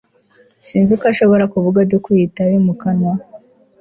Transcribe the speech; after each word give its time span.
sinzi 0.67 0.89
uko 0.95 1.05
ashobora 1.13 1.49
kuvuga 1.53 1.77
adakuye 1.81 2.21
itabi 2.23 2.57
mu 2.65 2.73
kanwa 2.81 3.13